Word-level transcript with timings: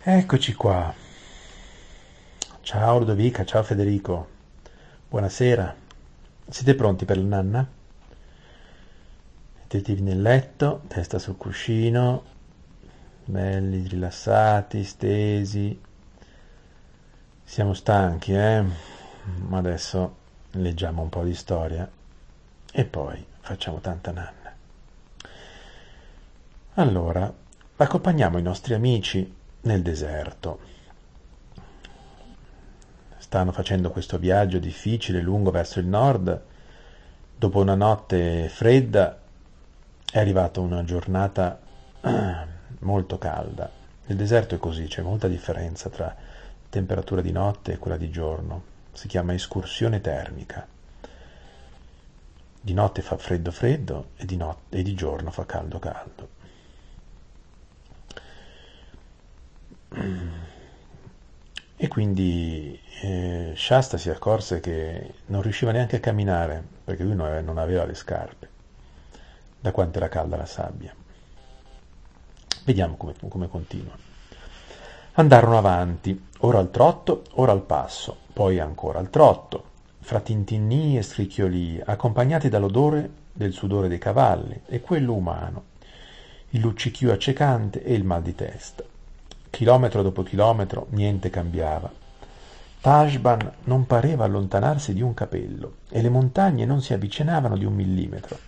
Eccoci 0.00 0.54
qua. 0.54 0.94
Ciao 2.60 2.98
Ludovica, 3.00 3.44
ciao 3.44 3.64
Federico. 3.64 4.28
Buonasera. 5.08 5.74
Siete 6.48 6.76
pronti 6.76 7.04
per 7.04 7.18
la 7.18 7.24
nanna? 7.24 7.68
Mettetevi 9.56 10.00
nel 10.00 10.22
letto, 10.22 10.82
testa 10.86 11.18
sul 11.18 11.36
cuscino, 11.36 12.22
belli, 13.24 13.88
rilassati, 13.88 14.84
stesi. 14.84 15.78
Siamo 17.42 17.74
stanchi, 17.74 18.34
eh? 18.34 18.64
Ma 19.48 19.58
adesso 19.58 20.14
leggiamo 20.52 21.02
un 21.02 21.08
po' 21.08 21.24
di 21.24 21.34
storia 21.34 21.90
e 22.70 22.84
poi 22.84 23.26
facciamo 23.40 23.80
tanta 23.80 24.12
nanna. 24.12 24.54
Allora, 26.74 27.34
accompagniamo 27.76 28.38
i 28.38 28.42
nostri 28.42 28.74
amici 28.74 29.34
nel 29.68 29.82
deserto. 29.82 30.58
Stanno 33.18 33.52
facendo 33.52 33.90
questo 33.90 34.18
viaggio 34.18 34.58
difficile, 34.58 35.20
lungo 35.20 35.50
verso 35.50 35.78
il 35.78 35.86
nord. 35.86 36.42
Dopo 37.36 37.60
una 37.60 37.74
notte 37.74 38.48
fredda 38.48 39.20
è 40.10 40.18
arrivata 40.18 40.60
una 40.60 40.82
giornata 40.84 41.60
molto 42.80 43.18
calda. 43.18 43.70
Il 44.06 44.16
deserto 44.16 44.54
è 44.54 44.58
così, 44.58 44.86
c'è 44.86 45.02
molta 45.02 45.28
differenza 45.28 45.90
tra 45.90 46.16
temperatura 46.70 47.20
di 47.20 47.30
notte 47.30 47.72
e 47.72 47.78
quella 47.78 47.98
di 47.98 48.10
giorno. 48.10 48.76
Si 48.92 49.06
chiama 49.06 49.34
escursione 49.34 50.00
termica. 50.00 50.66
Di 52.60 52.72
notte 52.72 53.02
fa 53.02 53.18
freddo 53.18 53.50
freddo 53.50 54.10
e 54.16 54.24
di, 54.24 54.36
not- 54.36 54.72
e 54.72 54.82
di 54.82 54.94
giorno 54.94 55.30
fa 55.30 55.44
caldo 55.44 55.78
caldo. 55.78 56.36
Quindi 61.98 62.80
eh, 63.00 63.54
Shasta 63.56 63.96
si 63.96 64.08
accorse 64.08 64.60
che 64.60 65.14
non 65.26 65.42
riusciva 65.42 65.72
neanche 65.72 65.96
a 65.96 65.98
camminare 65.98 66.62
perché 66.84 67.02
lui 67.02 67.16
non 67.16 67.58
aveva 67.58 67.84
le 67.84 67.94
scarpe, 67.94 68.48
da 69.58 69.72
quanto 69.72 69.98
era 69.98 70.08
calda 70.08 70.36
la 70.36 70.46
sabbia. 70.46 70.94
Vediamo 72.64 72.94
come, 72.94 73.14
come 73.28 73.48
continua. 73.48 73.96
Andarono 75.14 75.58
avanti, 75.58 76.26
ora 76.38 76.60
al 76.60 76.70
trotto, 76.70 77.24
ora 77.32 77.50
al 77.50 77.62
passo, 77.62 78.16
poi 78.32 78.60
ancora 78.60 79.00
al 79.00 79.10
trotto, 79.10 79.64
fra 79.98 80.20
tintinnii 80.20 80.98
e 80.98 81.02
scricchiolii, 81.02 81.82
accompagnati 81.84 82.48
dall'odore 82.48 83.10
del 83.32 83.52
sudore 83.52 83.88
dei 83.88 83.98
cavalli 83.98 84.60
e 84.66 84.80
quello 84.80 85.14
umano, 85.14 85.64
il 86.50 86.60
luccichio 86.60 87.10
accecante 87.10 87.82
e 87.82 87.92
il 87.92 88.04
mal 88.04 88.22
di 88.22 88.36
testa. 88.36 88.84
Chilometro 89.50 90.02
dopo 90.02 90.22
chilometro 90.22 90.86
niente 90.90 91.30
cambiava. 91.30 91.90
Tashban 92.80 93.52
non 93.64 93.86
pareva 93.86 94.24
allontanarsi 94.24 94.94
di 94.94 95.02
un 95.02 95.12
capello 95.14 95.78
e 95.90 96.00
le 96.00 96.08
montagne 96.08 96.64
non 96.64 96.80
si 96.80 96.92
avvicinavano 96.92 97.56
di 97.56 97.64
un 97.64 97.74
millimetro. 97.74 98.38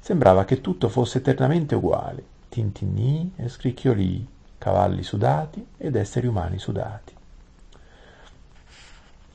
Sembrava 0.00 0.44
che 0.44 0.60
tutto 0.60 0.88
fosse 0.88 1.18
eternamente 1.18 1.74
uguale, 1.74 2.24
tintinnii 2.48 3.34
e 3.36 3.48
scricchiolii, 3.48 4.28
cavalli 4.56 5.02
sudati 5.02 5.66
ed 5.76 5.94
esseri 5.94 6.26
umani 6.26 6.58
sudati. 6.58 7.14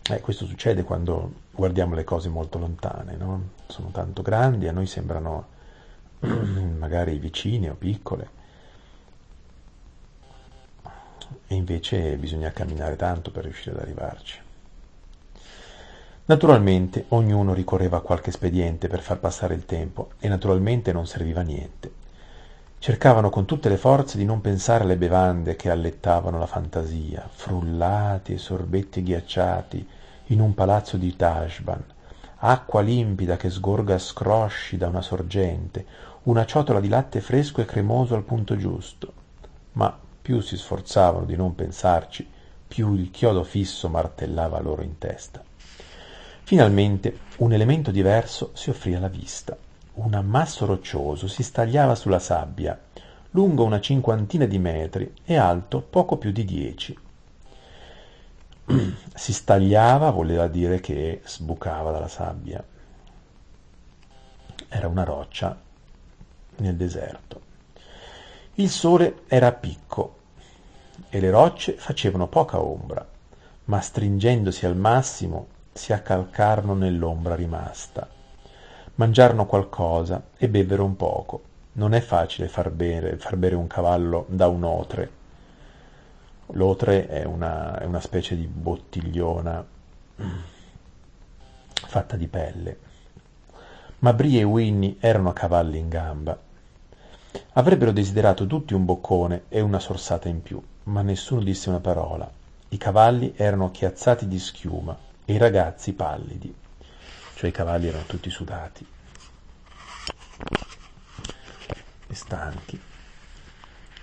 Eh, 0.09 0.19
questo 0.19 0.45
succede 0.45 0.83
quando 0.83 1.33
guardiamo 1.51 1.93
le 1.93 2.03
cose 2.03 2.29
molto 2.29 2.57
lontane, 2.57 3.15
no? 3.15 3.49
sono 3.67 3.89
tanto 3.91 4.23
grandi, 4.23 4.67
a 4.67 4.71
noi 4.71 4.87
sembrano 4.87 5.47
magari 6.19 7.19
vicine 7.19 7.69
o 7.69 7.75
piccole, 7.75 8.39
e 11.47 11.55
invece 11.55 12.15
bisogna 12.17 12.51
camminare 12.51 12.95
tanto 12.95 13.31
per 13.31 13.43
riuscire 13.43 13.75
ad 13.75 13.81
arrivarci. 13.81 14.39
Naturalmente 16.25 17.05
ognuno 17.09 17.53
ricorreva 17.53 17.97
a 17.97 18.01
qualche 18.01 18.29
espediente 18.29 18.87
per 18.87 19.01
far 19.01 19.19
passare 19.19 19.53
il 19.53 19.65
tempo 19.65 20.11
e 20.19 20.27
naturalmente 20.27 20.93
non 20.93 21.05
serviva 21.05 21.41
a 21.41 21.43
niente. 21.43 21.91
Cercavano 22.79 23.29
con 23.29 23.45
tutte 23.45 23.69
le 23.69 23.77
forze 23.77 24.17
di 24.17 24.25
non 24.25 24.39
pensare 24.39 24.83
alle 24.83 24.97
bevande 24.97 25.55
che 25.55 25.69
allettavano 25.69 26.39
la 26.39 26.45
fantasia, 26.45 27.27
frullati 27.29 28.33
e 28.33 28.37
sorbetti 28.37 29.03
ghiacciati 29.03 29.87
in 30.27 30.39
un 30.39 30.53
palazzo 30.53 30.97
di 30.97 31.15
Tashban, 31.15 31.83
acqua 32.37 32.81
limpida 32.81 33.35
che 33.35 33.49
sgorga 33.49 33.95
a 33.95 33.99
scrosci 33.99 34.77
da 34.77 34.87
una 34.87 35.01
sorgente, 35.01 35.85
una 36.23 36.45
ciotola 36.45 36.79
di 36.79 36.87
latte 36.87 37.19
fresco 37.19 37.61
e 37.61 37.65
cremoso 37.65 38.15
al 38.15 38.23
punto 38.23 38.55
giusto. 38.55 39.13
Ma 39.73 39.95
più 40.21 40.39
si 40.39 40.55
sforzavano 40.55 41.25
di 41.25 41.35
non 41.35 41.55
pensarci, 41.55 42.27
più 42.67 42.93
il 42.93 43.11
chiodo 43.11 43.43
fisso 43.43 43.89
martellava 43.89 44.59
loro 44.59 44.81
in 44.83 44.97
testa. 44.97 45.43
Finalmente 46.43 47.19
un 47.37 47.53
elemento 47.53 47.91
diverso 47.91 48.51
si 48.53 48.69
offrì 48.69 48.93
alla 48.93 49.07
vista. 49.07 49.57
Un 49.93 50.13
ammasso 50.13 50.65
roccioso 50.65 51.27
si 51.27 51.43
stagliava 51.43 51.95
sulla 51.95 52.19
sabbia, 52.19 52.79
lungo 53.31 53.63
una 53.63 53.79
cinquantina 53.79 54.45
di 54.45 54.59
metri 54.59 55.13
e 55.23 55.35
alto 55.35 55.81
poco 55.81 56.17
più 56.17 56.31
di 56.31 56.45
dieci. 56.45 56.97
si 59.13 59.33
stagliava 59.33 60.11
voleva 60.11 60.47
dire 60.47 60.79
che 60.79 61.21
sbucava 61.25 61.91
dalla 61.91 62.07
sabbia. 62.07 62.63
Era 64.69 64.87
una 64.87 65.03
roccia 65.03 65.59
nel 66.57 66.75
deserto. 66.75 67.50
Il 68.55 68.69
sole 68.69 69.21
era 69.27 69.47
a 69.47 69.51
picco 69.53 70.17
e 71.07 71.21
le 71.21 71.31
rocce 71.31 71.71
facevano 71.73 72.27
poca 72.27 72.61
ombra, 72.61 73.07
ma 73.65 73.79
stringendosi 73.79 74.65
al 74.65 74.75
massimo 74.75 75.47
si 75.71 75.93
accalcarono 75.93 76.73
nell'ombra 76.73 77.35
rimasta. 77.35 78.09
Mangiarono 78.95 79.45
qualcosa 79.45 80.21
e 80.35 80.49
bevvero 80.49 80.83
un 80.83 80.97
poco. 80.97 81.43
Non 81.73 81.93
è 81.93 82.01
facile 82.01 82.49
far 82.49 82.71
bere, 82.71 83.15
far 83.15 83.37
bere 83.37 83.55
un 83.55 83.67
cavallo 83.67 84.25
da 84.27 84.49
un 84.49 84.63
otre. 84.65 85.11
L'otre 86.47 87.07
è 87.07 87.23
una, 87.23 87.79
è 87.79 87.85
una 87.85 88.01
specie 88.01 88.35
di 88.35 88.47
bottigliona 88.47 89.65
fatta 91.73 92.17
di 92.17 92.27
pelle. 92.27 92.77
Ma 93.99 94.11
Brie 94.11 94.41
e 94.41 94.43
Winnie 94.43 94.97
erano 94.99 95.31
cavalli 95.31 95.77
in 95.77 95.87
gamba 95.87 96.49
Avrebbero 97.53 97.91
desiderato 97.91 98.47
tutti 98.47 98.73
un 98.73 98.85
boccone 98.85 99.43
e 99.49 99.61
una 99.61 99.79
sorsata 99.79 100.29
in 100.29 100.41
più, 100.41 100.61
ma 100.83 101.01
nessuno 101.01 101.41
disse 101.41 101.69
una 101.69 101.79
parola. 101.79 102.29
I 102.69 102.77
cavalli 102.77 103.33
erano 103.35 103.71
chiazzati 103.71 104.27
di 104.27 104.39
schiuma 104.39 104.97
e 105.25 105.33
i 105.33 105.37
ragazzi 105.37 105.93
pallidi, 105.93 106.53
cioè 107.35 107.49
i 107.49 107.53
cavalli 107.53 107.87
erano 107.87 108.05
tutti 108.05 108.29
sudati 108.29 108.85
e 112.07 112.15
stanchi. 112.15 112.79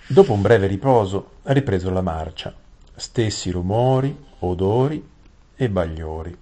Dopo 0.07 0.33
un 0.33 0.41
breve 0.41 0.67
riposo 0.67 1.37
ripresero 1.43 1.93
la 1.93 2.01
marcia, 2.01 2.55
stessi 2.95 3.51
rumori, 3.51 4.27
odori 4.41 5.07
e 5.55 5.69
bagliori. 5.69 6.37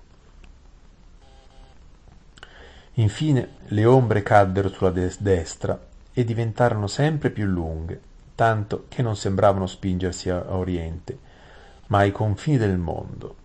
Infine 2.95 3.49
le 3.67 3.85
ombre 3.85 4.23
caddero 4.23 4.69
sulla 4.69 4.91
destra 4.91 5.79
e 6.19 6.25
diventarono 6.25 6.87
sempre 6.87 7.28
più 7.28 7.44
lunghe, 7.44 8.00
tanto 8.34 8.87
che 8.88 9.03
non 9.03 9.16
sembravano 9.16 9.66
spingersi 9.66 10.31
a 10.31 10.56
oriente, 10.56 11.19
ma 11.88 11.99
ai 11.99 12.10
confini 12.10 12.56
del 12.56 12.78
mondo. 12.78 13.37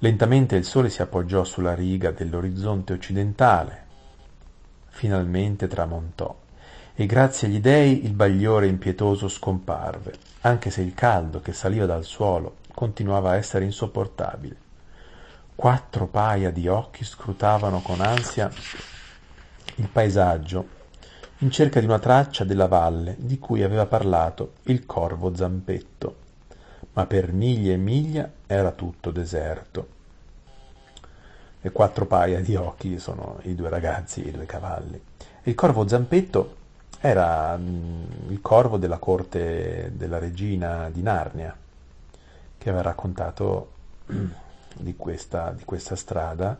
Lentamente 0.00 0.54
il 0.56 0.66
sole 0.66 0.90
si 0.90 1.00
appoggiò 1.00 1.44
sulla 1.44 1.74
riga 1.74 2.10
dell'orizzonte 2.10 2.92
occidentale. 2.92 3.84
Finalmente 4.90 5.66
tramontò 5.66 6.36
e 6.94 7.06
grazie 7.06 7.48
agli 7.48 7.58
dei 7.58 8.04
il 8.04 8.12
bagliore 8.12 8.66
impietoso 8.66 9.26
scomparve, 9.26 10.12
anche 10.42 10.68
se 10.68 10.82
il 10.82 10.92
caldo 10.92 11.40
che 11.40 11.54
saliva 11.54 11.86
dal 11.86 12.04
suolo 12.04 12.56
continuava 12.74 13.30
a 13.30 13.36
essere 13.36 13.64
insopportabile. 13.64 14.56
Quattro 15.54 16.06
paia 16.06 16.50
di 16.50 16.68
occhi 16.68 17.02
scrutavano 17.06 17.80
con 17.80 18.02
ansia 18.02 18.50
il 19.76 19.88
paesaggio 19.88 20.76
in 21.40 21.52
cerca 21.52 21.78
di 21.78 21.86
una 21.86 22.00
traccia 22.00 22.42
della 22.42 22.66
valle 22.66 23.14
di 23.16 23.38
cui 23.38 23.62
aveva 23.62 23.86
parlato 23.86 24.54
il 24.64 24.84
corvo 24.86 25.36
Zampetto, 25.36 26.16
ma 26.94 27.06
per 27.06 27.32
miglia 27.32 27.72
e 27.72 27.76
miglia 27.76 28.28
era 28.44 28.72
tutto 28.72 29.12
deserto. 29.12 29.96
Le 31.60 31.70
quattro 31.70 32.06
paia 32.06 32.40
di 32.40 32.56
occhi 32.56 32.98
sono 32.98 33.38
i 33.42 33.54
due 33.54 33.68
ragazzi 33.68 34.24
e 34.24 34.28
i 34.28 34.32
due 34.32 34.46
cavalli. 34.46 35.00
Il 35.44 35.54
corvo 35.54 35.86
Zampetto 35.86 36.56
era 36.98 37.56
mm, 37.56 38.30
il 38.30 38.40
corvo 38.40 38.76
della 38.76 38.98
corte 38.98 39.92
della 39.94 40.18
regina 40.18 40.90
di 40.90 41.02
Narnia, 41.02 41.56
che 42.58 42.68
aveva 42.68 42.82
raccontato 42.82 43.72
di 44.74 44.96
questa, 44.96 45.52
di 45.52 45.64
questa 45.64 45.94
strada 45.94 46.58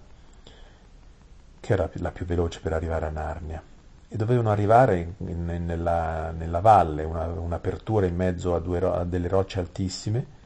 che 1.59 1.73
era 1.73 1.91
la 1.95 2.13
più 2.13 2.25
veloce 2.25 2.61
per 2.61 2.73
arrivare 2.73 3.07
a 3.07 3.11
Narnia 3.11 3.63
e 4.09 4.17
dovevano 4.17 4.51
arrivare 4.51 5.15
in, 5.19 5.29
in, 5.29 5.65
nella, 5.67 6.31
nella, 6.31 6.61
valle, 6.61 7.05
una, 7.05 7.27
un'apertura 7.27 8.07
in 8.07 8.17
mezzo 8.17 8.55
a, 8.55 8.59
due, 8.59 8.79
a 8.79 9.05
delle 9.05 9.29
rocce 9.29 9.61
altissime, 9.61 10.37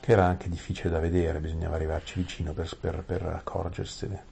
che 0.00 0.12
era 0.12 0.26
anche 0.26 0.48
difficile 0.48 0.90
da 0.90 0.98
vedere, 0.98 1.40
bisognava 1.40 1.76
arrivarci 1.76 2.20
vicino 2.20 2.52
per, 2.52 2.76
per, 2.78 3.02
per 3.02 3.22
accorgersene. 3.22 4.24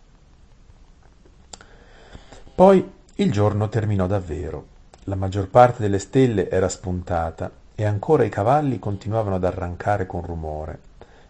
Poi 2.54 2.92
il 3.14 3.32
giorno 3.32 3.68
terminò 3.68 4.06
davvero. 4.06 4.66
La 5.04 5.16
maggior 5.16 5.48
parte 5.48 5.82
delle 5.82 5.98
stelle 5.98 6.48
era 6.48 6.68
spuntata 6.68 7.50
e 7.74 7.84
ancora 7.84 8.24
i 8.24 8.28
cavalli 8.28 8.78
continuavano 8.78 9.34
ad 9.34 9.44
arrancare 9.44 10.06
con 10.06 10.22
rumore, 10.22 10.78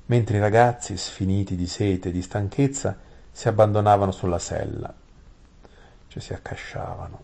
mentre 0.07 0.37
i 0.37 0.41
ragazzi, 0.41 0.97
sfiniti 0.97 1.57
di 1.57 1.67
sete 1.67 2.11
e 2.11 2.13
di 2.13 2.21
stanchezza, 2.21 2.97
si 3.31 3.49
abbandonavano 3.49 4.13
sulla 4.13 4.39
sella, 4.39 4.93
cioè 6.15 6.23
si 6.23 6.33
accasciavano. 6.33 7.23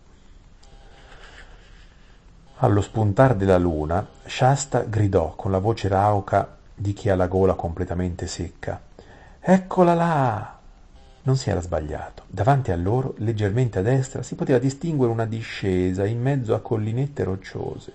Allo 2.57 2.81
spuntar 2.81 3.35
della 3.35 3.57
luna, 3.57 4.05
Shasta 4.25 4.81
gridò 4.81 5.33
con 5.35 5.51
la 5.51 5.59
voce 5.59 5.87
rauca 5.87 6.57
di 6.75 6.91
chi 6.93 7.09
ha 7.09 7.15
la 7.15 7.27
gola 7.27 7.53
completamente 7.53 8.27
secca. 8.27 8.79
Eccola 9.39 9.93
là! 9.93 10.57
Non 11.23 11.37
si 11.37 11.49
era 11.49 11.61
sbagliato. 11.61 12.23
Davanti 12.27 12.71
a 12.71 12.75
loro, 12.75 13.13
leggermente 13.17 13.79
a 13.79 13.81
destra, 13.81 14.23
si 14.23 14.35
poteva 14.35 14.59
distinguere 14.59 15.11
una 15.11 15.25
discesa 15.25 16.05
in 16.05 16.21
mezzo 16.21 16.53
a 16.53 16.59
collinette 16.59 17.23
rocciose. 17.23 17.93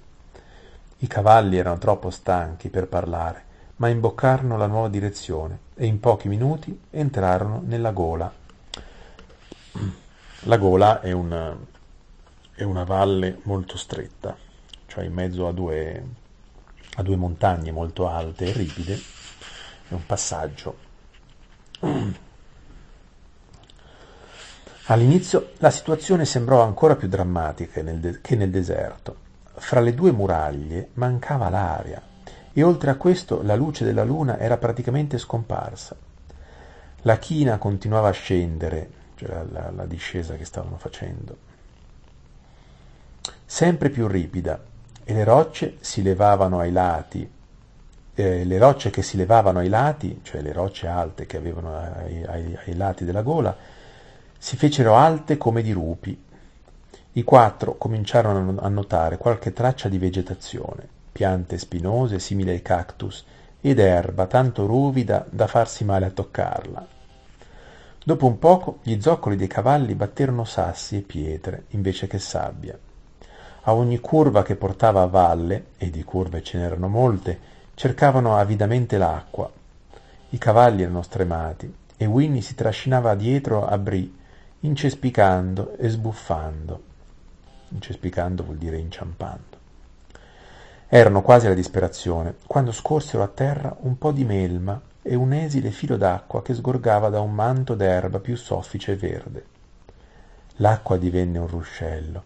I 0.99 1.07
cavalli 1.07 1.59
erano 1.59 1.79
troppo 1.79 2.09
stanchi 2.09 2.71
per 2.71 2.87
parlare, 2.87 3.45
ma 3.77 3.89
imboccarono 3.89 4.57
la 4.57 4.67
nuova 4.67 4.89
direzione 4.89 5.59
e 5.75 5.85
in 5.85 6.01
pochi 6.01 6.29
minuti 6.29 6.81
entrarono 6.91 7.63
nella 7.67 7.91
gola. 7.91 8.33
La 10.45 10.59
gola 10.59 11.01
è 11.01 11.13
una, 11.13 11.57
è 12.55 12.63
una 12.63 12.85
valle 12.85 13.41
molto 13.43 13.77
stretta, 13.77 14.37
cioè 14.87 15.05
in 15.05 15.13
mezzo 15.13 15.49
a 15.49 15.53
due, 15.53 16.05
a 16.97 17.03
due 17.03 17.17
montagne 17.17 17.73
molto 17.73 18.07
alte 18.07 18.47
e 18.47 18.53
ripide, 18.53 18.95
è 19.89 19.95
un 19.95 20.07
passaggio. 20.07 20.85
All'inizio 24.89 25.51
la 25.59 25.71
situazione 25.71 26.25
sembrò 26.25 26.63
ancora 26.63 26.95
più 26.95 27.09
drammatica 27.09 27.83
che 27.83 28.37
nel 28.37 28.51
deserto. 28.51 29.25
Fra 29.55 29.81
le 29.81 29.95
due 29.95 30.13
muraglie 30.13 30.91
mancava 30.95 31.49
l'aria 31.49 32.01
e 32.53 32.63
oltre 32.63 32.91
a 32.91 32.97
questo 32.97 33.43
la 33.43 33.57
luce 33.57 33.85
della 33.85 34.05
luna 34.05 34.39
era 34.39 34.59
praticamente 34.59 35.19
scomparsa. 35.19 35.97
La 37.03 37.19
china 37.19 37.59
continuava 37.59 38.09
a 38.09 38.13
scendere, 38.13 38.91
cioè 39.17 39.29
la, 39.29 39.45
la, 39.51 39.71
la 39.71 39.87
discesa 39.87 40.37
che 40.37 40.45
stavano 40.45 40.77
facendo, 40.77 41.37
sempre 43.45 43.91
più 43.91 44.07
ripida 44.07 44.63
e 45.05 45.13
le 45.13 45.25
rocce 45.25 45.77
si 45.81 46.03
levavano 46.03 46.61
ai 46.61 46.73
lati 46.73 47.35
eh, 48.19 48.45
le 48.45 48.59
rocce 48.59 48.89
che 48.89 49.03
si 49.03 49.19
levavano 49.19 49.59
ai 49.59 49.69
lati, 49.69 50.21
cioè 50.23 50.41
le 50.41 50.53
rocce 50.53 50.87
alte 50.87 51.27
che 51.27 51.37
avevano 51.37 51.77
ai, 51.77 52.25
ai, 52.25 52.59
ai 52.65 52.75
lati 52.75 53.05
della 53.05 53.21
gola, 53.21 53.55
si 54.39 54.57
fecero 54.57 54.97
alte 54.97 55.37
come 55.37 55.61
di 55.61 55.71
rupi. 55.71 56.25
I 57.13 57.25
quattro 57.25 57.77
cominciarono 57.77 58.59
a 58.59 58.69
notare 58.69 59.19
qualche 59.19 59.53
traccia 59.53 59.91
di 59.91 59.99
vegetazione, 59.99 60.89
piante 61.13 61.59
spinose 61.59 62.19
simili 62.19 62.51
ai 62.51 62.63
cactus 62.63 63.25
ed 63.61 63.79
erba 63.79 64.27
tanto 64.27 64.65
ruvida 64.65 65.25
da 65.29 65.47
farsi 65.47 65.85
male 65.85 66.07
a 66.07 66.11
toccarla. 66.11 66.96
Dopo 68.07 68.27
un 68.27 68.39
poco 68.39 68.79
gli 68.83 69.01
zoccoli 69.01 69.35
dei 69.35 69.49
cavalli 69.49 69.97
batterono 69.97 70.45
sassi 70.45 70.97
e 70.97 71.01
pietre 71.01 71.65
invece 71.71 72.07
che 72.07 72.21
sabbia. 72.21 72.79
A 73.63 73.75
ogni 73.75 73.99
curva 73.99 74.45
che 74.45 74.55
portava 74.55 75.03
a 75.03 75.07
valle, 75.07 75.71
e 75.77 75.91
di 75.91 76.05
curve 76.05 76.41
ce 76.41 76.57
n'erano 76.57 76.87
molte, 76.87 77.37
cercavano 77.75 78.37
avidamente 78.37 78.97
l'acqua. 78.97 79.51
I 80.29 80.39
cavalli 80.39 80.83
erano 80.83 81.03
stremati 81.03 81.75
e 81.97 82.07
Winnie 82.07 82.43
si 82.43 82.55
trascinava 82.55 83.17
dietro 83.17 83.67
a 83.67 83.77
Brie 83.77 84.09
incespicando 84.61 85.77
e 85.77 85.89
sbuffando. 85.89 86.83
Incespicando 87.71 88.45
vuol 88.45 88.59
dire 88.59 88.79
inciampando. 88.79 89.59
Erano 90.87 91.23
quasi 91.23 91.47
alla 91.47 91.57
disperazione, 91.57 92.37
quando 92.47 92.71
scorsero 92.71 93.25
a 93.25 93.29
terra 93.35 93.77
un 93.81 93.99
po' 93.99 94.13
di 94.13 94.25
melma 94.25 94.81
e 95.07 95.15
un 95.15 95.33
esile 95.33 95.71
filo 95.71 95.97
d'acqua 95.97 96.43
che 96.43 96.53
sgorgava 96.53 97.09
da 97.09 97.21
un 97.21 97.33
manto 97.33 97.75
d'erba 97.75 98.19
più 98.19 98.37
soffice 98.37 98.93
e 98.93 98.97
verde. 98.97 99.45
L'acqua 100.57 100.97
divenne 100.97 101.39
un 101.39 101.47
ruscello. 101.47 102.25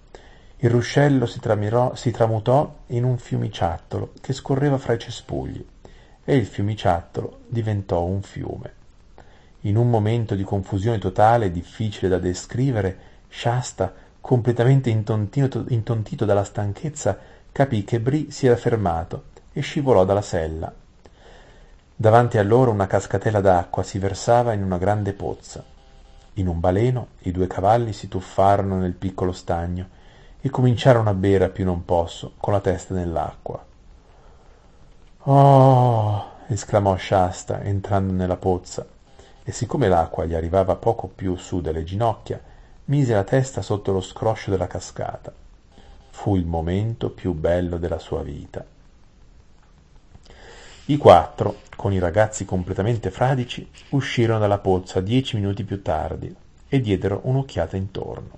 Il 0.56 0.70
ruscello 0.70 1.26
si, 1.26 1.40
tramirò, 1.40 1.94
si 1.94 2.10
tramutò 2.10 2.74
in 2.88 3.04
un 3.04 3.18
fiumiciattolo 3.18 4.12
che 4.20 4.32
scorreva 4.32 4.78
fra 4.78 4.94
i 4.94 4.98
cespugli 4.98 5.64
e 6.24 6.36
il 6.36 6.46
fiumiciattolo 6.46 7.40
diventò 7.48 8.02
un 8.04 8.22
fiume. 8.22 8.72
In 9.64 9.76
un 9.76 9.90
momento 9.90 10.34
di 10.34 10.42
confusione 10.42 10.98
totale 10.98 11.50
difficile 11.50 12.08
da 12.08 12.18
descrivere, 12.18 13.08
Shasta, 13.28 13.92
completamente 14.20 14.88
intontito, 14.88 15.66
intontito 15.68 16.24
dalla 16.24 16.44
stanchezza, 16.44 17.18
capì 17.52 17.84
che 17.84 18.00
Brie 18.00 18.30
si 18.30 18.46
era 18.46 18.56
fermato 18.56 19.24
e 19.52 19.60
scivolò 19.60 20.04
dalla 20.04 20.22
sella. 20.22 20.79
Davanti 22.00 22.38
a 22.38 22.42
loro 22.42 22.70
una 22.70 22.86
cascatella 22.86 23.42
d'acqua 23.42 23.82
si 23.82 23.98
versava 23.98 24.54
in 24.54 24.62
una 24.62 24.78
grande 24.78 25.12
pozza. 25.12 25.62
In 26.36 26.48
un 26.48 26.58
baleno 26.58 27.08
i 27.24 27.30
due 27.30 27.46
cavalli 27.46 27.92
si 27.92 28.08
tuffarono 28.08 28.78
nel 28.78 28.94
piccolo 28.94 29.32
stagno 29.32 29.86
e 30.40 30.48
cominciarono 30.48 31.10
a 31.10 31.12
bere 31.12 31.44
a 31.44 31.48
più 31.50 31.66
non 31.66 31.84
posso, 31.84 32.32
con 32.38 32.54
la 32.54 32.60
testa 32.60 32.94
nell'acqua. 32.94 33.62
Oh! 35.24 36.24
esclamò 36.46 36.96
Shasta, 36.96 37.60
entrando 37.64 38.14
nella 38.14 38.38
pozza 38.38 38.86
e 39.44 39.52
siccome 39.52 39.86
l'acqua 39.86 40.24
gli 40.24 40.32
arrivava 40.32 40.76
poco 40.76 41.06
più 41.06 41.36
su 41.36 41.60
delle 41.60 41.84
ginocchia, 41.84 42.40
mise 42.86 43.12
la 43.12 43.24
testa 43.24 43.60
sotto 43.60 43.92
lo 43.92 44.00
scroscio 44.00 44.50
della 44.50 44.66
cascata. 44.66 45.30
Fu 46.08 46.34
il 46.34 46.46
momento 46.46 47.10
più 47.10 47.34
bello 47.34 47.76
della 47.76 47.98
sua 47.98 48.22
vita. 48.22 48.64
I 50.90 50.96
quattro, 50.96 51.60
con 51.76 51.92
i 51.92 52.00
ragazzi 52.00 52.44
completamente 52.44 53.12
fradici, 53.12 53.64
uscirono 53.90 54.40
dalla 54.40 54.58
pozza 54.58 55.00
dieci 55.00 55.36
minuti 55.36 55.62
più 55.62 55.82
tardi 55.82 56.34
e 56.68 56.80
diedero 56.80 57.20
un'occhiata 57.22 57.76
intorno. 57.76 58.30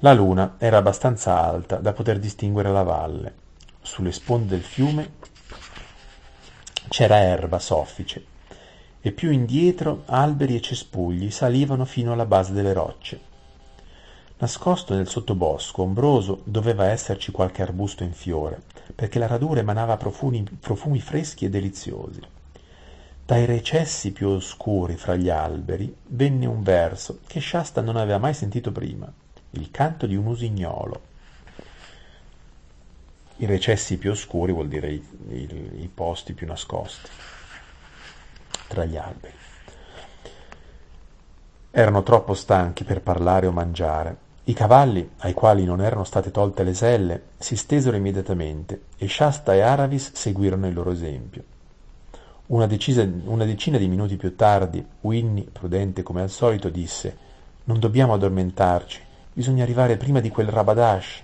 La 0.00 0.14
luna 0.14 0.56
era 0.58 0.78
abbastanza 0.78 1.40
alta 1.40 1.76
da 1.76 1.92
poter 1.92 2.18
distinguere 2.18 2.72
la 2.72 2.82
valle. 2.82 3.34
Sulle 3.82 4.10
sponde 4.10 4.56
del 4.56 4.64
fiume 4.64 5.12
c'era 6.88 7.18
erba 7.18 7.60
soffice 7.60 8.24
e 9.00 9.12
più 9.12 9.30
indietro 9.30 10.02
alberi 10.06 10.56
e 10.56 10.60
cespugli 10.60 11.30
salivano 11.30 11.84
fino 11.84 12.12
alla 12.12 12.26
base 12.26 12.52
delle 12.52 12.72
rocce. 12.72 13.20
Nascosto 14.38 14.92
nel 14.92 15.06
sottobosco 15.06 15.82
ombroso 15.82 16.40
doveva 16.42 16.86
esserci 16.86 17.30
qualche 17.30 17.62
arbusto 17.62 18.02
in 18.02 18.12
fiore, 18.12 18.62
perché 18.94 19.18
la 19.18 19.26
radura 19.26 19.60
emanava 19.60 19.96
profumi, 19.96 20.42
profumi 20.60 21.00
freschi 21.00 21.44
e 21.44 21.50
deliziosi. 21.50 22.20
Dai 23.24 23.44
recessi 23.46 24.12
più 24.12 24.28
oscuri 24.28 24.96
fra 24.96 25.16
gli 25.16 25.30
alberi 25.30 25.94
venne 26.08 26.46
un 26.46 26.62
verso 26.62 27.20
che 27.26 27.40
Shasta 27.40 27.80
non 27.80 27.96
aveva 27.96 28.18
mai 28.18 28.34
sentito 28.34 28.72
prima, 28.72 29.10
il 29.50 29.70
canto 29.70 30.06
di 30.06 30.16
un 30.16 30.26
usignolo. 30.26 31.10
I 33.36 33.46
recessi 33.46 33.96
più 33.96 34.10
oscuri 34.10 34.52
vuol 34.52 34.68
dire 34.68 34.90
i, 34.92 35.04
i, 35.28 35.82
i 35.82 35.90
posti 35.92 36.32
più 36.32 36.46
nascosti 36.46 37.08
tra 38.68 38.84
gli 38.84 38.96
alberi. 38.96 39.34
Erano 41.70 42.02
troppo 42.02 42.34
stanchi 42.34 42.84
per 42.84 43.00
parlare 43.00 43.46
o 43.46 43.52
mangiare. 43.52 44.21
I 44.44 44.52
cavalli, 44.54 45.08
ai 45.18 45.32
quali 45.34 45.64
non 45.64 45.80
erano 45.80 46.04
state 46.04 46.30
tolte 46.30 46.64
le 46.64 46.74
selle, 46.74 47.22
si 47.38 47.56
stesero 47.56 47.96
immediatamente 47.96 48.82
e 48.96 49.08
Shasta 49.08 49.54
e 49.54 49.60
Aravis 49.60 50.12
seguirono 50.14 50.66
il 50.66 50.74
loro 50.74 50.90
esempio. 50.90 51.44
Una, 52.46 52.66
decisa, 52.66 53.08
una 53.24 53.44
decina 53.44 53.78
di 53.78 53.86
minuti 53.86 54.16
più 54.16 54.34
tardi, 54.34 54.84
Winnie, 55.02 55.44
prudente 55.44 56.02
come 56.02 56.22
al 56.22 56.30
solito, 56.30 56.68
disse 56.68 57.16
Non 57.64 57.78
dobbiamo 57.78 58.14
addormentarci, 58.14 59.00
bisogna 59.32 59.62
arrivare 59.62 59.96
prima 59.96 60.20
di 60.20 60.28
quel 60.28 60.48
Rabadash. 60.48 61.22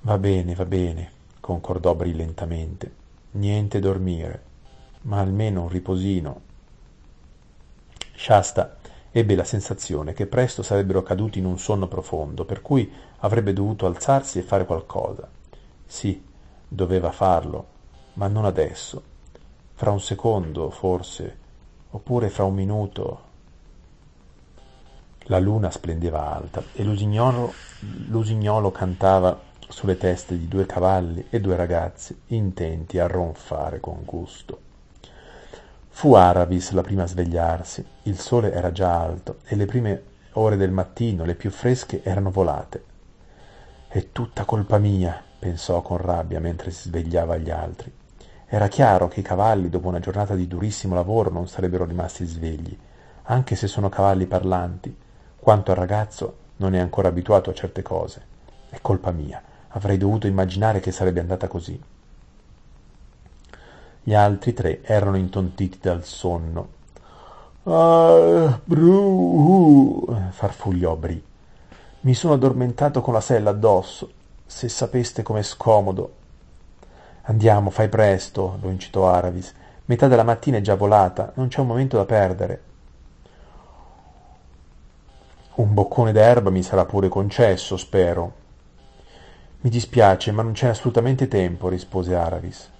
Va 0.00 0.18
bene, 0.18 0.54
va 0.54 0.64
bene, 0.64 1.10
concordò 1.40 1.94
brillantamente. 1.94 3.04
Niente 3.32 3.78
dormire 3.78 4.46
ma 5.06 5.20
almeno 5.20 5.62
un 5.62 5.68
riposino. 5.68 6.40
Shasta 8.14 8.76
ebbe 9.18 9.34
la 9.34 9.44
sensazione 9.44 10.12
che 10.12 10.26
presto 10.26 10.62
sarebbero 10.62 11.02
caduti 11.02 11.38
in 11.38 11.46
un 11.46 11.58
sonno 11.58 11.88
profondo, 11.88 12.44
per 12.44 12.60
cui 12.60 12.92
avrebbe 13.20 13.54
dovuto 13.54 13.86
alzarsi 13.86 14.38
e 14.38 14.42
fare 14.42 14.66
qualcosa. 14.66 15.26
Sì, 15.86 16.22
doveva 16.68 17.10
farlo, 17.12 17.66
ma 18.14 18.28
non 18.28 18.44
adesso. 18.44 19.02
Fra 19.72 19.90
un 19.90 20.02
secondo, 20.02 20.68
forse, 20.68 21.38
oppure 21.92 22.28
fra 22.28 22.44
un 22.44 22.54
minuto. 22.56 23.20
La 25.28 25.38
luna 25.38 25.70
splendeva 25.70 26.34
alta 26.34 26.62
e 26.74 26.84
l'usignolo, 26.84 27.54
l'usignolo 28.08 28.70
cantava 28.70 29.40
sulle 29.66 29.96
teste 29.96 30.36
di 30.36 30.46
due 30.46 30.66
cavalli 30.66 31.24
e 31.30 31.40
due 31.40 31.56
ragazzi 31.56 32.14
intenti 32.26 32.98
a 32.98 33.06
ronfare 33.06 33.80
con 33.80 34.02
gusto. 34.04 34.65
Fu 35.96 36.12
Aravis 36.12 36.72
la 36.72 36.82
prima 36.82 37.04
a 37.04 37.06
svegliarsi, 37.06 37.82
il 38.02 38.18
sole 38.18 38.52
era 38.52 38.70
già 38.70 39.00
alto 39.00 39.38
e 39.46 39.56
le 39.56 39.64
prime 39.64 40.02
ore 40.32 40.58
del 40.58 40.70
mattino, 40.70 41.24
le 41.24 41.34
più 41.34 41.48
fresche, 41.50 42.02
erano 42.02 42.30
volate. 42.30 42.84
È 43.88 44.12
tutta 44.12 44.44
colpa 44.44 44.76
mia, 44.76 45.24
pensò 45.38 45.80
con 45.80 45.96
rabbia 45.96 46.38
mentre 46.38 46.70
si 46.70 46.88
svegliava 46.88 47.32
agli 47.32 47.48
altri. 47.48 47.90
Era 48.44 48.68
chiaro 48.68 49.08
che 49.08 49.20
i 49.20 49.22
cavalli, 49.22 49.70
dopo 49.70 49.88
una 49.88 49.98
giornata 49.98 50.34
di 50.34 50.46
durissimo 50.46 50.94
lavoro, 50.94 51.30
non 51.30 51.48
sarebbero 51.48 51.86
rimasti 51.86 52.26
svegli, 52.26 52.76
anche 53.22 53.56
se 53.56 53.66
sono 53.66 53.88
cavalli 53.88 54.26
parlanti. 54.26 54.94
Quanto 55.40 55.70
al 55.70 55.78
ragazzo, 55.78 56.36
non 56.56 56.74
è 56.74 56.78
ancora 56.78 57.08
abituato 57.08 57.48
a 57.48 57.54
certe 57.54 57.80
cose. 57.80 58.22
È 58.68 58.76
colpa 58.82 59.12
mia. 59.12 59.42
Avrei 59.68 59.96
dovuto 59.96 60.26
immaginare 60.26 60.80
che 60.80 60.92
sarebbe 60.92 61.20
andata 61.20 61.48
così. 61.48 61.82
Gli 64.08 64.14
altri 64.14 64.54
tre 64.54 64.84
erano 64.84 65.16
intontiti 65.16 65.78
dal 65.80 66.04
sonno. 66.04 66.68
Ah, 67.64 68.60
farfugliò 70.30 70.94
Bri. 70.94 71.20
Mi 72.02 72.14
sono 72.14 72.34
addormentato 72.34 73.00
con 73.00 73.12
la 73.12 73.20
sella 73.20 73.50
addosso. 73.50 74.08
Se 74.46 74.68
sapeste 74.68 75.24
com'è 75.24 75.42
scomodo. 75.42 76.12
Andiamo, 77.22 77.70
fai 77.70 77.88
presto, 77.88 78.58
lo 78.62 78.70
incitò 78.70 79.08
Aravis. 79.08 79.52
Metà 79.86 80.06
della 80.06 80.22
mattina 80.22 80.58
è 80.58 80.60
già 80.60 80.76
volata, 80.76 81.32
non 81.34 81.48
c'è 81.48 81.58
un 81.58 81.66
momento 81.66 81.96
da 81.96 82.04
perdere. 82.04 82.62
Un 85.56 85.74
boccone 85.74 86.12
d'erba 86.12 86.50
mi 86.50 86.62
sarà 86.62 86.84
pure 86.84 87.08
concesso, 87.08 87.76
spero. 87.76 88.32
Mi 89.62 89.68
dispiace, 89.68 90.30
ma 90.30 90.42
non 90.42 90.52
c'è 90.52 90.68
assolutamente 90.68 91.26
tempo, 91.26 91.68
rispose 91.68 92.14
Aravis. 92.14 92.74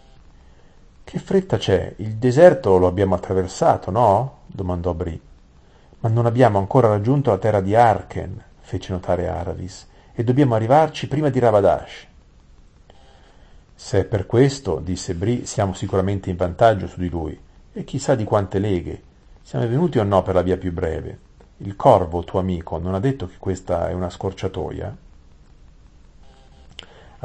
Che 1.08 1.20
fretta 1.20 1.56
c'è? 1.56 1.94
Il 1.98 2.16
deserto 2.16 2.78
lo 2.78 2.88
abbiamo 2.88 3.14
attraversato, 3.14 3.92
no? 3.92 4.38
domandò 4.46 4.92
Bri. 4.92 5.18
Ma 6.00 6.08
non 6.08 6.26
abbiamo 6.26 6.58
ancora 6.58 6.88
raggiunto 6.88 7.30
la 7.30 7.38
terra 7.38 7.60
di 7.60 7.76
Arken, 7.76 8.42
fece 8.58 8.92
notare 8.92 9.28
Aravis, 9.28 9.86
e 10.12 10.24
dobbiamo 10.24 10.56
arrivarci 10.56 11.06
prima 11.06 11.28
di 11.28 11.38
Rabadash. 11.38 12.06
Se 13.72 14.00
è 14.00 14.04
per 14.04 14.26
questo, 14.26 14.80
disse 14.80 15.14
Bri, 15.14 15.46
siamo 15.46 15.74
sicuramente 15.74 16.28
in 16.28 16.34
vantaggio 16.34 16.88
su 16.88 16.98
di 16.98 17.08
lui. 17.08 17.38
E 17.72 17.84
chissà 17.84 18.16
di 18.16 18.24
quante 18.24 18.58
leghe. 18.58 19.00
Siamo 19.42 19.68
venuti 19.68 20.00
o 20.00 20.02
no 20.02 20.24
per 20.24 20.34
la 20.34 20.42
via 20.42 20.56
più 20.56 20.72
breve? 20.72 21.18
Il 21.58 21.76
corvo, 21.76 22.24
tuo 22.24 22.40
amico, 22.40 22.78
non 22.78 22.94
ha 22.94 23.00
detto 23.00 23.28
che 23.28 23.36
questa 23.38 23.88
è 23.88 23.92
una 23.92 24.10
scorciatoia? 24.10 24.96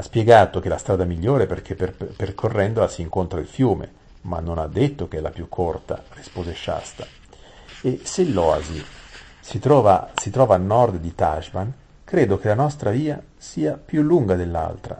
Ha 0.01 0.03
spiegato 0.03 0.59
che 0.59 0.67
la 0.67 0.79
strada 0.79 1.05
migliore 1.05 1.43
è 1.43 1.45
perché 1.45 1.75
per, 1.75 1.93
percorrendola 1.93 2.87
si 2.87 3.03
incontra 3.03 3.39
il 3.39 3.45
fiume, 3.45 3.87
ma 4.21 4.39
non 4.39 4.57
ha 4.57 4.65
detto 4.65 5.07
che 5.07 5.19
è 5.19 5.21
la 5.21 5.29
più 5.29 5.47
corta, 5.47 6.01
rispose 6.15 6.55
Shasta. 6.55 7.05
E 7.81 7.99
se 8.01 8.25
l'oasi 8.25 8.83
si 9.39 9.59
trova, 9.59 10.09
si 10.15 10.31
trova 10.31 10.55
a 10.55 10.57
nord 10.57 10.95
di 10.95 11.13
Tashvan, 11.13 11.71
credo 12.03 12.39
che 12.39 12.47
la 12.47 12.55
nostra 12.55 12.89
via 12.89 13.21
sia 13.37 13.73
più 13.73 14.01
lunga 14.01 14.33
dell'altra. 14.33 14.99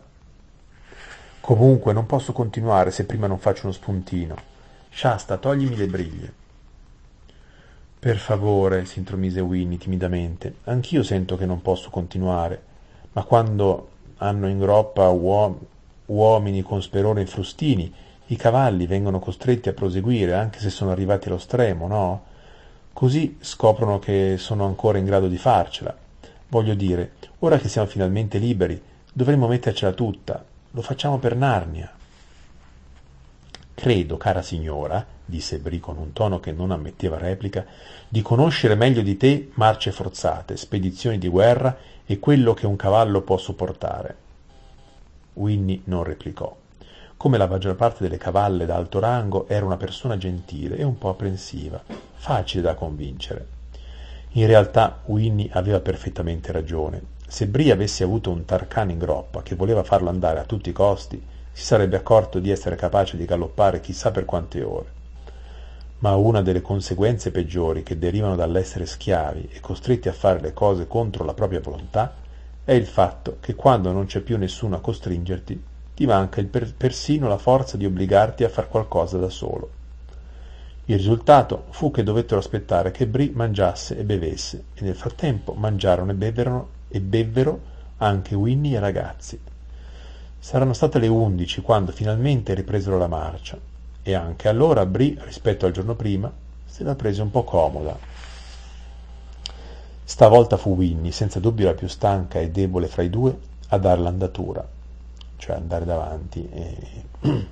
Comunque 1.40 1.94
non 1.94 2.06
posso 2.06 2.32
continuare 2.32 2.92
se 2.92 3.06
prima 3.06 3.26
non 3.26 3.40
faccio 3.40 3.64
uno 3.64 3.74
spuntino. 3.74 4.36
Shasta, 4.88 5.38
toglimi 5.38 5.78
le 5.78 5.88
briglie. 5.88 6.34
Per 7.98 8.18
favore, 8.20 8.86
si 8.86 9.00
intromise 9.00 9.40
Winnie 9.40 9.80
timidamente, 9.80 10.58
anch'io 10.66 11.02
sento 11.02 11.38
che 11.38 11.48
non 11.48 11.64
posso 11.64 11.90
continuare, 11.90 12.62
ma 13.14 13.24
quando 13.24 13.91
hanno 14.24 14.48
in 14.48 14.60
groppa 14.60 15.10
uom- 15.10 15.58
uomini 16.08 16.62
con 16.62 16.82
sperone 16.82 17.22
e 17.22 17.26
frustini, 17.26 17.94
i 18.28 18.36
cavalli 18.36 18.86
vengono 18.86 19.20
costretti 19.20 19.70
a 19.70 19.74
proseguire 19.74 20.34
anche 20.34 20.60
se 20.60 20.70
sono 20.70 20.92
arrivati 20.92 21.28
allo 21.28 21.38
stremo, 21.38 21.88
no? 21.88 22.24
Così 22.94 23.38
scoprono 23.40 24.00
che 24.00 24.36
sono 24.38 24.66
ancora 24.66 24.98
in 24.98 25.06
grado 25.06 25.28
di 25.28 25.38
farcela. 25.38 25.96
Voglio 26.48 26.74
dire, 26.76 27.12
ora 27.40 27.58
che 27.58 27.68
siamo 27.68 27.88
finalmente 27.88 28.38
liberi, 28.38 28.82
dovremmo 29.12 29.48
mettercela 29.48 29.92
tutta, 29.92 30.44
lo 30.72 30.82
facciamo 30.82 31.18
per 31.18 31.36
Narnia. 31.36 31.92
Credo, 33.82 34.16
cara 34.16 34.44
signora, 34.44 35.04
disse 35.26 35.58
Bri 35.58 35.80
con 35.80 35.98
un 35.98 36.14
tono 36.14 36.40
che 36.40 36.52
non 36.52 36.70
ammetteva 36.70 37.18
replica, 37.18 37.66
di 38.08 38.22
conoscere 38.22 38.76
meglio 38.76 39.02
di 39.02 39.18
te 39.18 39.50
marce 39.56 39.92
forzate, 39.92 40.56
spedizioni 40.56 41.18
di 41.18 41.28
guerra 41.28 41.76
e 42.06 42.20
quello 42.20 42.54
che 42.54 42.68
un 42.68 42.76
cavallo 42.76 43.22
può 43.24 43.38
sopportare. 43.38 44.16
Winnie 45.34 45.82
non 45.86 46.04
replicò. 46.04 46.56
Come 47.18 47.40
la 47.40 47.48
maggior 47.48 47.74
parte 47.76 48.04
delle 48.04 48.20
cavalle 48.20 48.68
d'alto 48.68 49.00
rango, 49.00 49.48
era 49.48 49.66
una 49.66 49.78
persona 49.78 50.16
gentile 50.16 50.78
e 50.78 50.84
un 50.84 51.00
po' 51.00 51.10
apprensiva, 51.10 51.82
facile 52.14 52.62
da 52.62 52.76
convincere. 52.76 53.48
In 54.34 54.46
realtà 54.46 55.00
Winnie 55.06 55.50
aveva 55.54 55.80
perfettamente 55.80 56.52
ragione 56.52 57.02
se 57.32 57.48
Brie 57.48 57.72
avesse 57.72 58.04
avuto 58.04 58.30
un 58.30 58.46
Tarkan 58.46 58.92
in 58.92 59.00
groppa 59.00 59.42
che 59.42 59.56
voleva 59.56 59.84
farlo 59.84 60.10
andare 60.10 60.40
a 60.40 60.44
tutti 60.44 60.70
i 60.70 60.74
costi, 60.74 61.20
si 61.52 61.64
sarebbe 61.64 61.98
accorto 61.98 62.40
di 62.40 62.50
essere 62.50 62.76
capace 62.76 63.18
di 63.18 63.26
galoppare 63.26 63.82
chissà 63.82 64.12
per 64.12 64.26
quante 64.26 64.64
ore. 64.64 65.00
Ma 66.00 66.16
una 66.16 66.42
delle 66.42 66.62
conseguenze 66.62 67.32
peggiori 67.32 67.84
che 67.84 68.00
derivano 68.00 68.36
dall'essere 68.36 68.86
schiavi 68.86 69.50
e 69.52 69.60
costretti 69.60 70.10
a 70.10 70.14
fare 70.14 70.40
le 70.40 70.54
cose 70.54 70.88
contro 70.88 71.24
la 71.24 71.34
propria 71.34 71.60
volontà 71.60 72.16
è 72.64 72.74
il 72.74 72.86
fatto 72.86 73.38
che 73.40 73.56
quando 73.56 73.92
non 73.92 74.06
c'è 74.06 74.22
più 74.22 74.38
nessuno 74.38 74.76
a 74.76 74.82
costringerti, 74.82 75.64
ti 75.94 76.06
manca 76.06 76.44
per- 76.44 76.74
persino 76.76 77.28
la 77.28 77.38
forza 77.38 77.78
di 77.78 77.86
obbligarti 77.86 78.44
a 78.44 78.50
far 78.50 78.68
qualcosa 78.68 79.18
da 79.18 79.30
solo. 79.30 79.70
Il 80.86 80.96
risultato 80.96 81.66
fu 81.70 81.92
che 81.92 82.04
dovettero 82.04 82.40
aspettare 82.40 82.92
che 82.92 83.08
Brie 83.08 83.32
mangiasse 83.34 83.98
e 83.98 84.04
bevesse, 84.04 84.66
e 84.74 84.84
nel 84.84 84.96
frattempo 84.96 85.54
mangiarono 85.54 86.12
e 86.12 86.16
bevvero 86.16 86.70
e 86.88 87.00
bevvero 87.00 87.60
anche 87.98 88.36
Winnie 88.36 88.76
e 88.76 88.78
i 88.78 88.80
ragazzi. 88.80 89.40
Saranno 90.44 90.74
state 90.74 90.98
le 90.98 91.08
undici 91.08 91.62
quando 91.62 91.92
finalmente 91.92 92.56
ripresero 92.56 92.98
la 92.98 93.06
marcia 93.06 93.60
e 94.02 94.14
anche 94.16 94.48
allora 94.48 94.88
Bri, 94.88 95.16
rispetto 95.22 95.68
al 95.68 95.72
giorno 95.72 95.94
prima, 95.94 96.34
se 96.66 96.84
la 96.84 96.96
prese 96.96 97.22
un 97.22 97.30
po' 97.30 97.44
comoda. 97.44 97.96
Stavolta 100.04 100.58
fu 100.58 100.74
Winnie, 100.74 101.12
senza 101.12 101.40
dubbio 101.40 101.68
la 101.68 101.76
più 101.76 101.88
stanca 101.88 102.40
e 102.40 102.50
debole 102.50 102.88
fra 102.88 103.04
i 103.04 103.12
due, 103.12 103.38
a 103.68 103.78
dar 103.78 104.00
l'andatura, 104.00 104.68
cioè 105.38 105.58
andare 105.58 105.86
davanti 105.86 106.50
e, 106.50 106.76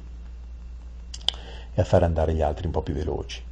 e 1.75 1.79
a 1.79 1.83
fare 1.83 2.05
andare 2.05 2.33
gli 2.33 2.41
altri 2.41 2.65
un 2.65 2.71
po' 2.71 2.81
più 2.81 2.95
veloci 2.95 3.43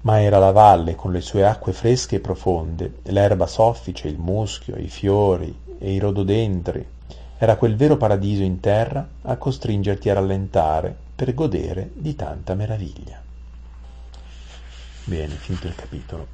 ma 0.00 0.20
era 0.20 0.38
la 0.38 0.52
valle 0.52 0.94
con 0.94 1.12
le 1.12 1.20
sue 1.20 1.44
acque 1.44 1.72
fresche 1.72 2.16
e 2.16 2.20
profonde, 2.20 3.00
l'erba 3.04 3.46
soffice, 3.46 4.08
il 4.08 4.18
muschio, 4.18 4.76
i 4.76 4.88
fiori 4.88 5.54
e 5.78 5.92
i 5.92 5.98
rododendri. 5.98 6.86
Era 7.40 7.54
quel 7.54 7.76
vero 7.76 7.96
paradiso 7.96 8.42
in 8.42 8.58
terra 8.58 9.06
a 9.22 9.36
costringerti 9.36 10.10
a 10.10 10.14
rallentare 10.14 10.94
per 11.14 11.34
godere 11.34 11.90
di 11.94 12.16
tanta 12.16 12.54
meraviglia. 12.54 13.22
Bene, 15.04 15.34
finito 15.34 15.68
il 15.68 15.74
capitolo. 15.76 16.26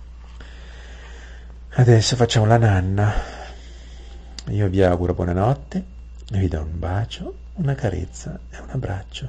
Adesso 1.74 2.16
facciamo 2.16 2.46
la 2.46 2.56
nanna. 2.56 3.12
Io 4.48 4.68
vi 4.68 4.82
auguro 4.82 5.12
buonanotte, 5.12 5.84
vi 6.30 6.48
do 6.48 6.62
un 6.62 6.78
bacio, 6.78 7.34
una 7.54 7.74
carezza 7.74 8.40
e 8.48 8.58
un 8.60 8.70
abbraccio. 8.70 9.28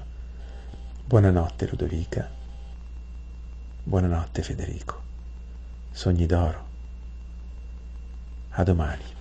Buonanotte 1.06 1.68
Ludovica. 1.68 2.30
Buonanotte 3.84 4.42
Federico. 4.42 5.02
Sogni 5.92 6.26
d'oro. 6.26 6.66
A 8.52 8.64
domani. 8.64 9.15